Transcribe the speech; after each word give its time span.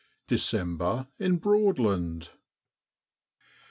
DECEMBER 0.27 1.05
IN 1.19 1.35
BROADLAND. 1.37 2.29